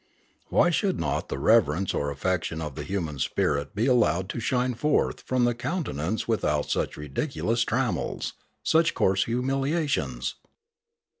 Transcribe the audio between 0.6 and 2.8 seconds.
should not the reverence or affection of